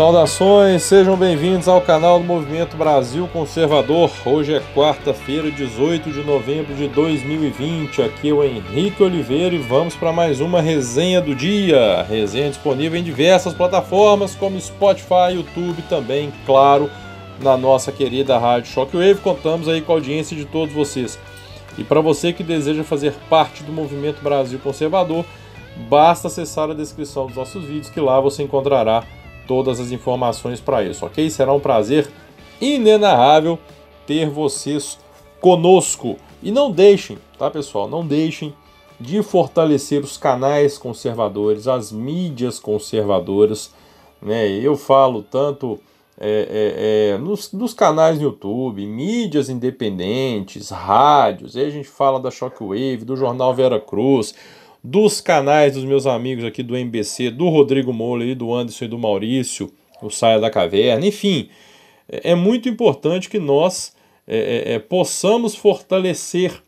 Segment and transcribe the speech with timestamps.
[0.00, 4.10] Saudações, sejam bem-vindos ao canal do Movimento Brasil Conservador.
[4.24, 8.00] Hoje é quarta-feira, 18 de novembro de 2020.
[8.00, 12.02] Aqui é o Henrique Oliveira e vamos para mais uma resenha do dia.
[12.08, 16.90] Resenha disponível em diversas plataformas como Spotify, YouTube também, claro,
[17.42, 19.20] na nossa querida Rádio Shockwave.
[19.20, 21.18] Contamos aí com a audiência de todos vocês.
[21.76, 25.26] E para você que deseja fazer parte do Movimento Brasil Conservador,
[25.90, 29.04] basta acessar a descrição dos nossos vídeos que lá você encontrará
[29.50, 31.28] todas as informações para isso, ok?
[31.28, 32.08] Será um prazer
[32.60, 33.58] inenarrável
[34.06, 34.96] ter vocês
[35.40, 36.16] conosco.
[36.40, 37.88] E não deixem, tá pessoal?
[37.88, 38.54] Não deixem
[39.00, 43.74] de fortalecer os canais conservadores, as mídias conservadoras.
[44.22, 44.46] Né?
[44.50, 45.80] Eu falo tanto
[46.16, 52.20] é, é, é, nos, nos, canais no YouTube, mídias independentes, rádios, aí a gente fala
[52.20, 54.32] da Shockwave, do Jornal Vera Cruz,
[54.82, 57.92] dos canais dos meus amigos aqui do MBC, do Rodrigo
[58.22, 61.50] e do Anderson e do Maurício, o Saia da Caverna, enfim,
[62.08, 63.94] é, é muito importante que nós
[64.26, 66.62] é, é, é, possamos fortalecer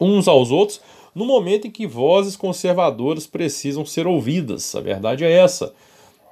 [0.00, 0.80] uns aos outros
[1.14, 4.74] no momento em que vozes conservadoras precisam ser ouvidas.
[4.74, 5.72] A verdade é essa.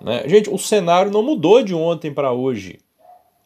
[0.00, 0.24] Né?
[0.28, 2.80] Gente, o cenário não mudou de ontem para hoje.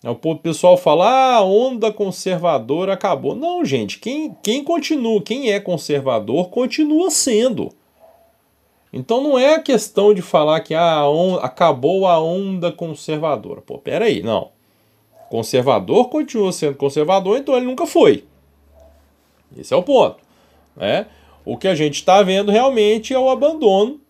[0.03, 3.35] É, o pessoal fala, ah, a onda conservadora acabou.
[3.35, 7.71] Não, gente, quem, quem continua, quem é conservador, continua sendo.
[8.93, 13.61] Então não é questão de falar que ah, a acabou a onda conservadora.
[13.61, 14.51] Pô, peraí, não.
[15.29, 18.25] Conservador continua sendo conservador, então ele nunca foi.
[19.57, 20.17] Esse é o ponto.
[20.77, 21.07] Né?
[21.45, 24.01] O que a gente está vendo realmente é o abandono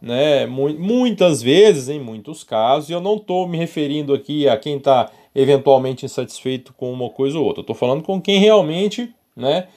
[0.00, 0.46] né?
[0.46, 5.10] Muitas vezes, em muitos casos, e eu não estou me referindo aqui a quem está
[5.34, 7.60] eventualmente insatisfeito com uma coisa ou outra.
[7.60, 9.68] Estou falando com quem realmente né,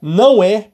[0.00, 0.68] não é,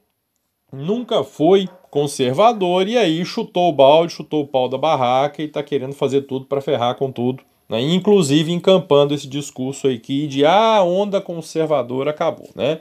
[0.72, 5.62] nunca foi conservador e aí chutou o balde, chutou o pau da barraca e está
[5.62, 7.43] querendo fazer tudo para ferrar com tudo.
[7.69, 12.48] Né, inclusive encampando esse discurso aqui de ah, a onda conservadora acabou.
[12.54, 12.81] Né?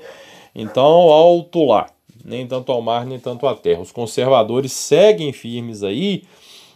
[0.56, 1.88] Então, alto lá.
[2.24, 3.82] Nem tanto ao mar, nem tanto à terra.
[3.82, 6.24] Os conservadores seguem firmes aí.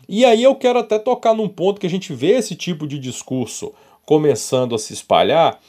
[0.07, 2.99] E aí eu quero até tocar num ponto que a gente vê esse tipo de
[2.99, 3.73] discurso
[4.05, 5.59] começando a se espalhar,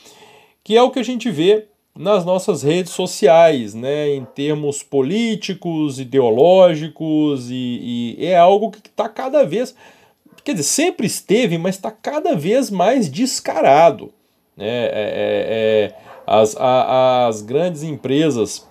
[0.65, 6.01] que é o que a gente vê nas nossas redes sociais, né, em termos políticos,
[6.01, 9.75] ideológicos, e, e é algo que está cada vez,
[10.43, 14.11] quer dizer, sempre esteve, mas está cada vez mais descarado.
[14.57, 14.67] Né?
[14.67, 15.95] É, é, é,
[16.27, 18.67] as, a, as grandes empresas,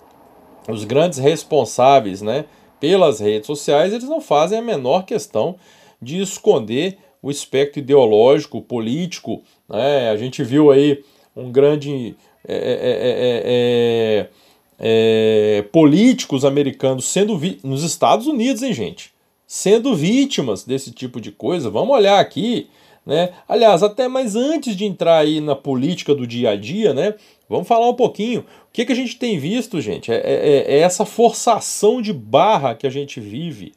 [0.68, 2.44] os grandes responsáveis né,
[2.80, 5.56] pelas redes sociais, eles não fazem a menor questão
[6.00, 9.42] de esconder o espectro ideológico, político.
[9.68, 10.10] Né?
[10.10, 11.02] A gente viu aí
[11.36, 12.16] um grande.
[12.46, 19.12] É é, é, é, é, políticos americanos sendo vi nos Estados Unidos, hein, gente?
[19.46, 21.70] Sendo vítimas desse tipo de coisa.
[21.70, 22.68] Vamos olhar aqui.
[23.06, 23.30] Né?
[23.48, 27.14] Aliás, até mais antes de entrar aí na política do dia a dia, né?
[27.48, 28.40] Vamos falar um pouquinho.
[28.40, 30.10] O que, que a gente tem visto, gente?
[30.10, 33.72] É, é, é essa forçação de barra que a gente vive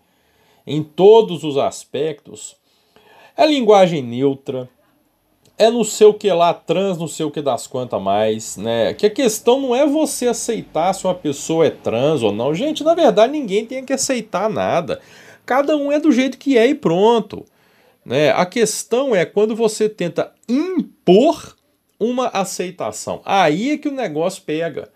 [0.66, 2.56] em todos os aspectos
[3.36, 4.70] é linguagem neutra,
[5.58, 8.94] é não sei o que lá, trans, não sei o que das quantas mais, né?
[8.94, 12.54] Que a questão não é você aceitar se uma pessoa é trans ou não.
[12.54, 15.00] Gente, na verdade, ninguém tem que aceitar nada.
[15.46, 17.46] Cada um é do jeito que é e pronto.
[18.04, 18.32] Né?
[18.32, 21.56] A questão é quando você tenta impor
[22.00, 23.22] uma aceitação.
[23.24, 24.90] Aí é que o negócio pega.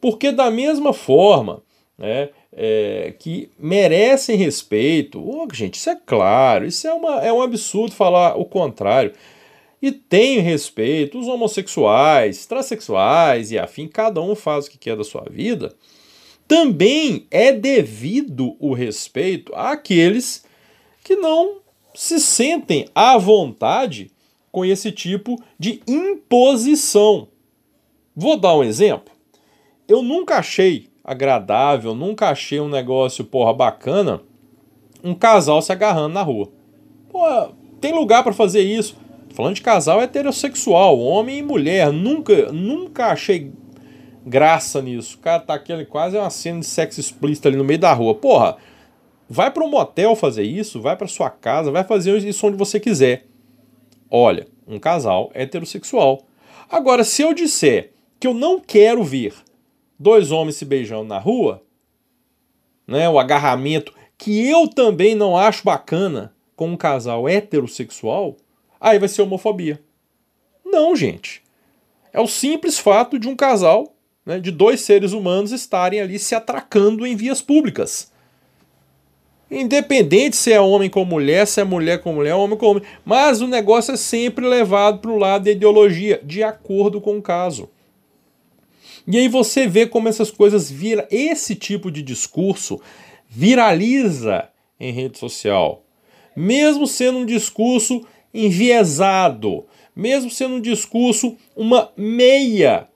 [0.00, 1.62] Porque da mesma forma,
[1.98, 5.22] né, é, que merecem respeito.
[5.22, 9.12] Oh, gente, isso é claro, isso é, uma, é um absurdo falar o contrário.
[9.82, 15.04] E tem respeito, os homossexuais, transexuais e afim, cada um faz o que quer da
[15.04, 15.74] sua vida.
[16.48, 20.44] Também é devido o respeito àqueles
[21.04, 21.58] que não
[21.94, 24.10] se sentem à vontade
[24.50, 27.28] com esse tipo de imposição.
[28.14, 29.14] Vou dar um exemplo.
[29.86, 34.20] Eu nunca achei agradável, nunca achei um negócio, porra, bacana,
[35.04, 36.48] um casal se agarrando na rua.
[37.08, 37.20] Pô,
[37.80, 38.96] tem lugar para fazer isso.
[39.32, 41.92] falando de casal heterossexual, homem e mulher.
[41.92, 43.52] Nunca, nunca achei
[44.26, 45.16] graça nisso.
[45.16, 48.14] O cara tá aqui quase uma cena de sexo explícito ali no meio da rua.
[48.14, 48.56] Porra,
[49.28, 52.80] vai para um motel fazer isso, vai para sua casa, vai fazer isso onde você
[52.80, 53.26] quiser.
[54.10, 56.22] Olha, um casal heterossexual.
[56.68, 59.32] Agora, se eu disser que eu não quero ver
[59.98, 61.62] dois homens se beijando na rua,
[62.86, 68.36] né, o agarramento, que eu também não acho bacana com um casal heterossexual,
[68.80, 69.80] aí vai ser homofobia.
[70.64, 71.42] Não, gente.
[72.12, 73.94] É o simples fato de um casal,
[74.24, 78.10] né, de dois seres humanos estarem ali se atracando em vias públicas.
[79.50, 82.82] Independente se é homem com mulher, se é mulher com mulher, homem com homem.
[83.04, 87.22] Mas o negócio é sempre levado para o lado da ideologia, de acordo com o
[87.22, 87.70] caso.
[89.06, 91.04] E aí você vê como essas coisas viram.
[91.10, 92.80] Esse tipo de discurso
[93.28, 94.48] viraliza
[94.80, 95.84] em rede social.
[96.36, 98.04] Mesmo sendo um discurso
[98.34, 99.64] enviesado,
[99.94, 102.88] mesmo sendo um discurso uma meia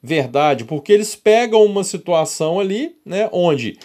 [0.00, 3.76] verdade, porque eles pegam uma situação ali, né, onde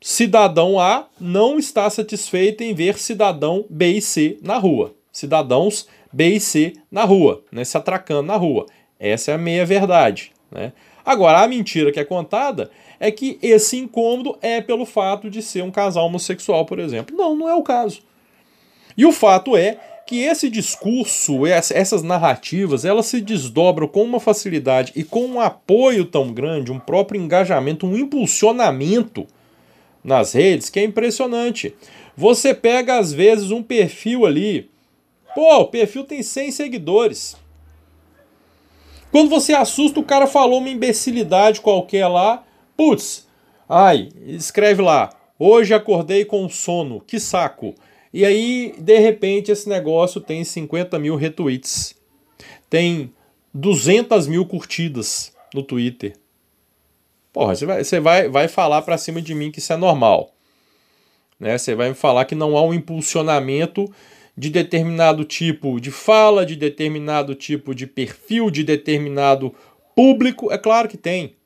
[0.00, 4.94] cidadão A não está satisfeito em ver cidadão B e C na rua.
[5.12, 8.66] Cidadãos B e C na rua, né, se atracando na rua.
[8.98, 10.32] Essa é a meia verdade.
[10.54, 10.72] Né?
[11.04, 15.62] Agora, a mentira que é contada é que esse incômodo é pelo fato de ser
[15.62, 17.14] um casal homossexual, por exemplo.
[17.14, 18.00] Não, não é o caso.
[18.96, 24.92] E o fato é que esse discurso, essas narrativas, elas se desdobram com uma facilidade
[24.94, 29.26] e com um apoio tão grande, um próprio engajamento, um impulsionamento
[30.02, 31.74] nas redes que é impressionante.
[32.16, 34.70] Você pega às vezes um perfil ali,
[35.34, 37.36] pô, o perfil tem 100 seguidores.
[39.14, 42.44] Quando você assusta, o cara falou uma imbecilidade qualquer lá,
[42.76, 43.28] putz,
[43.68, 45.08] ai, escreve lá,
[45.38, 47.76] hoje acordei com sono, que saco.
[48.12, 51.94] E aí, de repente, esse negócio tem 50 mil retweets,
[52.68, 53.12] tem
[53.54, 56.16] 200 mil curtidas no Twitter.
[57.32, 60.34] Porra, você vai, você vai, vai falar para cima de mim que isso é normal.
[61.38, 61.56] Né?
[61.56, 63.88] Você vai me falar que não há um impulsionamento
[64.36, 69.54] de determinado tipo de fala, de determinado tipo de perfil, de determinado
[69.94, 70.52] público.
[70.52, 71.36] É claro que tem.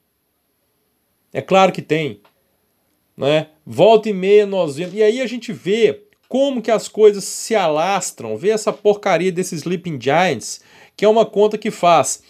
[1.33, 2.21] É claro que tem.
[3.17, 3.49] Né?
[3.67, 4.95] Volta e meia nós vemos.
[4.95, 8.37] E aí a gente vê como que as coisas se alastram.
[8.37, 10.61] Vê essa porcaria desses Sleeping Giants,
[10.97, 12.23] que é uma conta que faz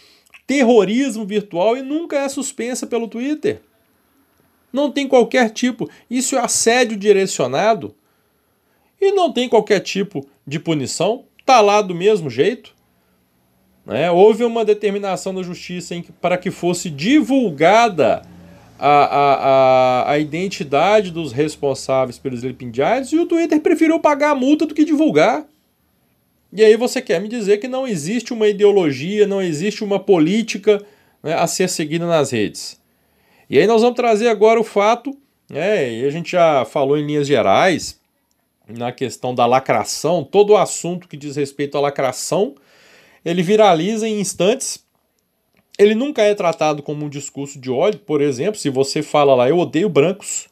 [0.47, 3.61] terrorismo virtual e nunca é suspensa pelo Twitter.
[4.73, 5.89] Não tem qualquer tipo.
[6.11, 7.95] Isso é assédio direcionado
[9.01, 11.25] e não tem qualquer tipo de punição.
[11.39, 12.75] Está lá do mesmo jeito.
[13.87, 14.11] Né?
[14.11, 18.23] Houve uma determinação da justiça que, para que fosse divulgada
[18.79, 24.31] a, a, a, a identidade dos responsáveis pelos Sleeping Giants e o Twitter preferiu pagar
[24.31, 25.47] a multa do que divulgar.
[26.53, 30.83] E aí você quer me dizer que não existe uma ideologia, não existe uma política
[31.23, 32.81] né, a ser seguida nas redes.
[33.51, 35.17] E aí nós vamos trazer agora o fato,
[35.51, 37.98] né, e a gente já falou em linhas gerais,
[38.69, 42.55] na questão da lacração, todo o assunto que diz respeito à lacração,
[43.25, 44.87] ele viraliza em instantes.
[45.79, 49.49] Ele nunca é tratado como um discurso de ódio, por exemplo, se você fala lá,
[49.49, 50.49] eu odeio brancos.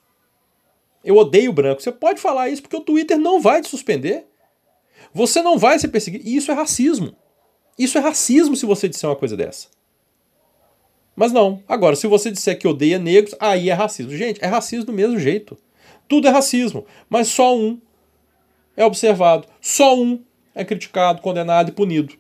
[1.05, 1.85] Eu odeio brancos.
[1.85, 4.27] Você pode falar isso porque o Twitter não vai te suspender.
[5.13, 6.27] Você não vai ser perseguido.
[6.27, 7.15] E isso é racismo.
[7.79, 9.69] Isso é racismo se você disser uma coisa dessa.
[11.15, 11.63] Mas não.
[11.69, 14.13] Agora, se você disser que odeia negros, aí é racismo.
[14.17, 15.57] Gente, é racismo do mesmo jeito.
[16.09, 16.85] Tudo é racismo.
[17.09, 17.81] Mas só um
[18.77, 19.47] é observado.
[19.61, 20.23] Só um
[20.55, 22.15] é criticado, condenado e punido.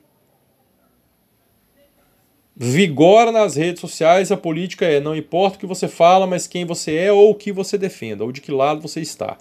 [2.58, 6.64] Vigora nas redes sociais, a política é não importa o que você fala, mas quem
[6.64, 9.36] você é ou o que você defenda, ou de que lado você está.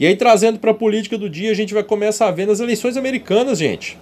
[0.00, 2.60] E aí, trazendo para a política do dia, a gente vai começar a ver nas
[2.60, 3.98] eleições americanas, gente.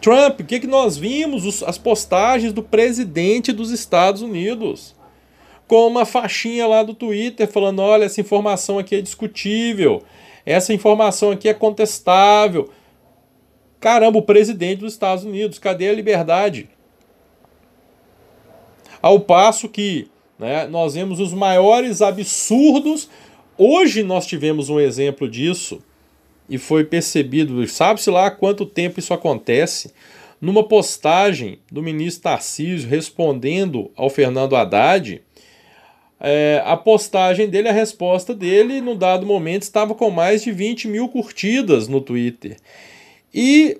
[0.00, 1.44] Trump, o que, que nós vimos?
[1.44, 4.94] Os, as postagens do presidente dos Estados Unidos.
[5.66, 10.02] Com uma faixinha lá do Twitter falando: olha, essa informação aqui é discutível,
[10.50, 12.70] essa informação aqui é contestável.
[13.78, 16.68] Caramba, o presidente dos Estados Unidos, cadê a liberdade?
[19.00, 23.08] Ao passo que né, nós vemos os maiores absurdos
[23.62, 25.82] Hoje nós tivemos um exemplo disso
[26.48, 29.92] e foi percebido, sabe-se lá há quanto tempo isso acontece,
[30.40, 35.20] numa postagem do ministro Tarcísio respondendo ao Fernando Haddad.
[36.20, 40.88] É, a postagem dele, a resposta dele, no dado momento, estava com mais de 20
[40.88, 42.56] mil curtidas no Twitter.
[43.32, 43.78] E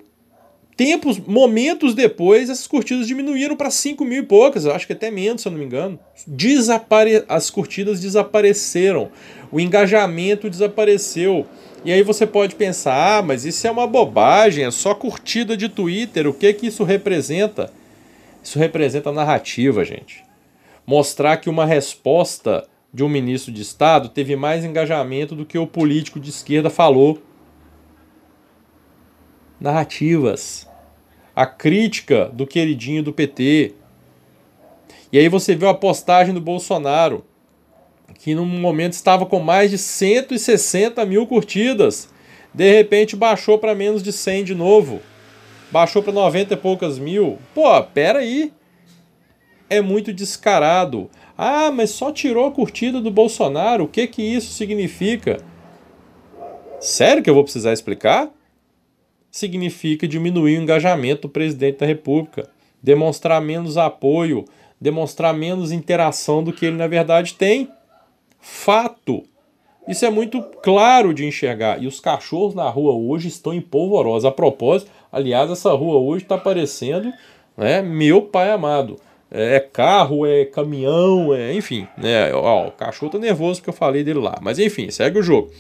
[0.77, 5.43] tempos, momentos depois, essas curtidas diminuíram para 5 mil e poucas, acho que até menos,
[5.43, 5.99] se eu não me engano.
[6.27, 7.25] Desapare...
[7.29, 9.11] As curtidas desapareceram
[9.51, 11.47] o engajamento desapareceu.
[11.85, 15.69] E aí você pode pensar, ah, mas isso é uma bobagem, é só curtida de
[15.69, 16.27] Twitter.
[16.27, 17.73] O que que isso representa?
[18.43, 20.23] Isso representa narrativa, gente.
[20.91, 25.65] Mostrar que uma resposta de um ministro de Estado teve mais engajamento do que o
[25.65, 27.23] político de esquerda falou.
[29.61, 30.69] Narrativas.
[31.33, 33.73] A crítica do queridinho do PT.
[35.13, 37.25] E aí você vê a postagem do Bolsonaro
[38.19, 42.09] que no momento estava com mais de 160 mil curtidas.
[42.53, 45.01] De repente baixou para menos de 100 de novo.
[45.71, 47.39] Baixou para 90 e poucas mil.
[47.55, 48.53] Pô, pera aí.
[49.71, 51.09] É muito descarado.
[51.39, 53.85] Ah, mas só tirou a curtida do Bolsonaro.
[53.85, 55.39] O que que isso significa?
[56.81, 58.29] Sério que eu vou precisar explicar?
[59.31, 62.51] Significa diminuir o engajamento do presidente da República,
[62.83, 64.45] demonstrar menos apoio,
[64.81, 67.71] demonstrar menos interação do que ele na verdade tem.
[68.41, 69.23] Fato.
[69.87, 71.81] Isso é muito claro de enxergar.
[71.81, 74.29] E os cachorros na rua hoje estão em polvorosa.
[74.29, 77.13] A propósito, aliás, essa rua hoje está parecendo
[77.57, 78.97] né, meu pai amado.
[79.31, 81.87] É carro, é caminhão, é enfim.
[81.97, 84.39] Né, ó, o cachorro tá nervoso porque eu falei dele lá.
[84.41, 85.51] Mas enfim, segue o jogo.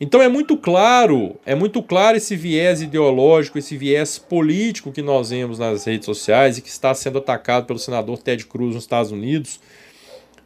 [0.00, 5.30] Então é muito claro, é muito claro esse viés ideológico, esse viés político que nós
[5.30, 9.10] vemos nas redes sociais e que está sendo atacado pelo senador Ted Cruz nos Estados
[9.10, 9.58] Unidos.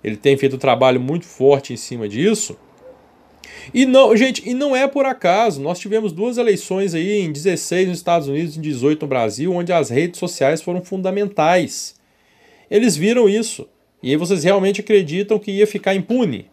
[0.02, 2.56] Ele tem feito um trabalho muito forte em cima disso.
[3.74, 5.60] E não, gente, e não é por acaso.
[5.60, 9.52] Nós tivemos duas eleições aí em 16 nos Estados Unidos e em 18 no Brasil,
[9.52, 11.94] onde as redes sociais foram fundamentais.
[12.72, 13.68] Eles viram isso.
[14.02, 16.50] E aí vocês realmente acreditam que ia ficar impune?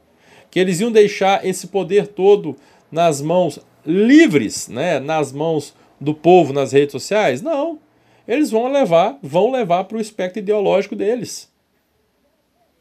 [0.51, 2.57] Que eles iam deixar esse poder todo
[2.91, 7.41] nas mãos livres, né, nas mãos do povo nas redes sociais?
[7.41, 7.79] Não.
[8.27, 11.49] Eles vão levar, vão levar para o espectro ideológico deles.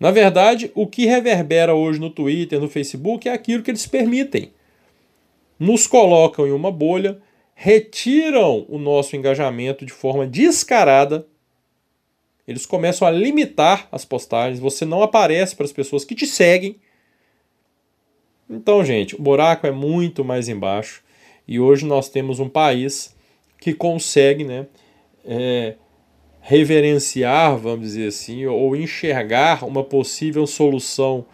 [0.00, 4.50] Na verdade, o que reverbera hoje no Twitter, no Facebook, é aquilo que eles permitem.
[5.60, 7.20] Nos colocam em uma bolha,
[7.54, 11.24] retiram o nosso engajamento de forma descarada.
[12.48, 16.80] Eles começam a limitar as postagens, você não aparece para as pessoas que te seguem
[18.50, 21.02] então, gente, o buraco é muito mais embaixo
[21.46, 23.14] e hoje nós temos um país
[23.60, 24.66] que consegue né,
[25.24, 25.74] é,
[26.40, 31.26] reverenciar, vamos dizer assim, ou enxergar uma possível solução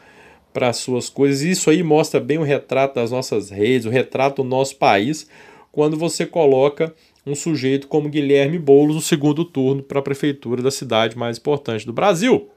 [0.52, 1.42] para as suas coisas.
[1.42, 5.28] Isso aí mostra bem o retrato das nossas redes, o retrato do nosso país,
[5.71, 6.92] quando você coloca
[7.26, 11.87] um sujeito como Guilherme Boulos no segundo turno para a prefeitura da cidade mais importante
[11.87, 12.50] do Brasil.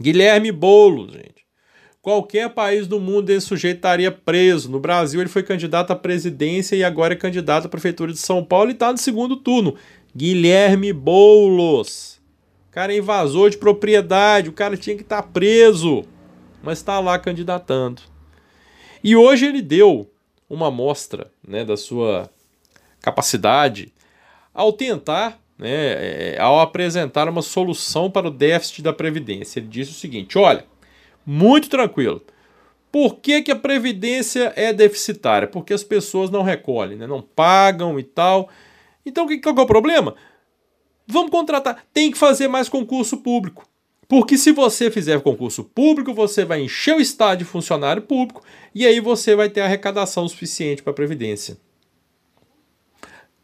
[0.00, 1.40] Guilherme Boulos, gente
[2.02, 4.70] Qualquer país do mundo esse sujeito estaria preso.
[4.70, 8.42] No Brasil, ele foi candidato à presidência e agora é candidato à prefeitura de São
[8.42, 9.76] Paulo e está no segundo turno.
[10.16, 12.18] Guilherme Boulos.
[12.68, 16.04] O cara é invasor de propriedade, o cara tinha que estar tá preso,
[16.62, 18.00] mas está lá candidatando.
[19.04, 20.10] E hoje ele deu
[20.48, 22.30] uma amostra né, da sua
[23.00, 23.92] capacidade
[24.52, 29.60] ao tentar, né, é, ao apresentar uma solução para o déficit da Previdência.
[29.60, 30.64] Ele disse o seguinte: olha
[31.24, 32.22] muito tranquilo.
[32.90, 35.46] Por que, que a previdência é deficitária?
[35.46, 37.06] Porque as pessoas não recolhem, né?
[37.06, 38.48] não pagam e tal.
[39.06, 40.16] Então, que, qual é o problema?
[41.06, 41.84] Vamos contratar.
[41.94, 43.64] Tem que fazer mais concurso público.
[44.08, 48.42] Porque se você fizer concurso público, você vai encher o estado de funcionário público
[48.74, 51.56] e aí você vai ter arrecadação suficiente para a Previdência.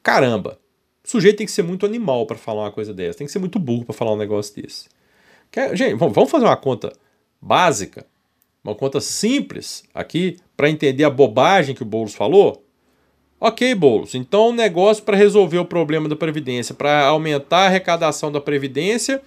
[0.07, 0.61] Caramba!
[1.05, 3.19] O sujeito tem que ser muito animal para falar uma coisa dessa.
[3.19, 4.89] Tem que ser muito burro para falar um negócio desse.
[5.75, 6.93] Gente, vamos fazer uma conta
[7.43, 8.07] básica,
[8.63, 12.65] uma conta simples aqui para entender a bobagem que o Boulos falou?
[13.41, 18.31] Ok, Boulos, então o negócio para resolver o problema da Previdência, para aumentar a arrecadação
[18.31, 19.21] da Previdência,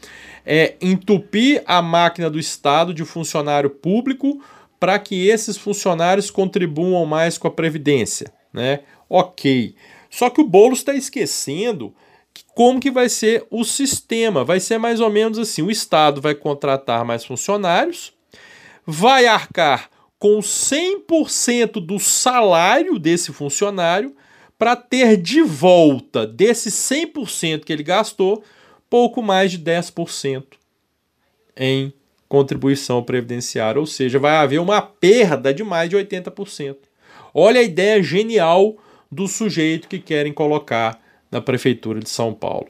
[0.45, 4.41] é entupir a máquina do Estado de funcionário público
[4.79, 8.31] para que esses funcionários contribuam mais com a Previdência.
[8.53, 8.79] Né?
[9.09, 9.75] Ok.
[10.09, 11.93] Só que o Boulos está esquecendo
[12.53, 14.43] como que vai ser o sistema.
[14.43, 18.13] Vai ser mais ou menos assim: o Estado vai contratar mais funcionários,
[18.85, 24.15] vai arcar com 100% do salário desse funcionário
[24.57, 28.43] para ter de volta desse 100% que ele gastou,
[28.89, 30.43] pouco mais de 10%
[31.55, 31.93] em
[32.27, 36.75] contribuição previdenciária, ou seja, vai haver uma perda de mais de 80%.
[37.33, 38.77] Olha a ideia genial
[39.11, 40.99] do sujeito que querem colocar
[41.31, 42.67] na Prefeitura de São Paulo.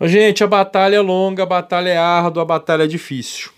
[0.00, 3.52] Gente, a batalha é longa, a batalha é árdua, a batalha é difícil.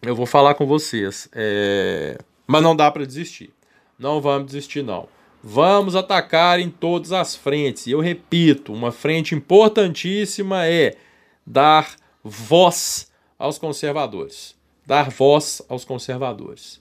[0.00, 1.28] Eu vou falar com vocês.
[1.32, 2.18] É...
[2.46, 3.50] Mas não dá para desistir.
[3.98, 5.08] Não vamos desistir, não.
[5.42, 7.86] Vamos atacar em todas as frentes.
[7.86, 10.96] E eu repito, uma frente importantíssima é
[11.44, 14.54] dar voz aos conservadores.
[14.86, 16.80] Dar voz aos conservadores.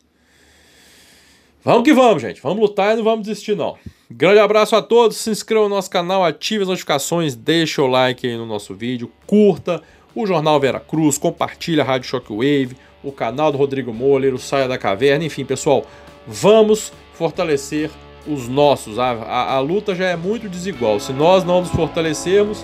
[1.66, 2.40] Vamos que vamos, gente.
[2.44, 3.76] Vamos lutar e não vamos desistir, não.
[4.10, 5.18] Grande abraço a todos.
[5.18, 9.12] Se inscreva no nosso canal, ative as notificações, deixa o like aí no nosso vídeo,
[9.26, 9.82] curta
[10.14, 14.68] o Jornal Vera Cruz, compartilha a Rádio Shockwave, o canal do Rodrigo Moller, o Saia
[14.68, 15.26] da Caverna.
[15.26, 15.88] Enfim, pessoal,
[16.28, 17.90] vamos fortalecer
[18.28, 19.00] os nossos.
[19.00, 21.00] A, a, a luta já é muito desigual.
[21.00, 22.64] Se nós não nos fortalecermos,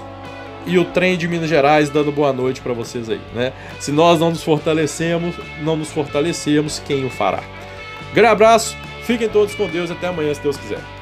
[0.67, 3.51] e o trem de Minas Gerais dando boa noite para vocês aí, né?
[3.79, 7.43] Se nós não nos fortalecemos, não nos fortalecemos, quem o fará?
[8.13, 8.77] Grande abraço.
[9.03, 11.00] Fiquem todos com Deus até amanhã, se Deus quiser.